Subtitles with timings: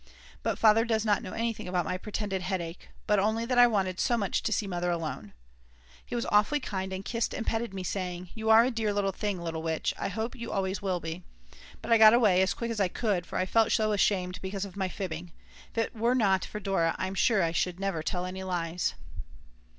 [0.41, 3.99] But Father does not know anything about my pretended headache, but only that I wanted
[3.99, 5.31] so much to see Mother alone.
[6.03, 9.11] He was awfully kind and kissed and petted me, saying: "You are a dear little
[9.11, 11.21] thing, little witch, I hope you always will be."
[11.83, 14.65] But I got away as quick as I could, for I felt so ashamed because
[14.65, 15.33] of my fibbing.
[15.69, 18.95] If it were not for Dora I'm sure I should never tell any lies.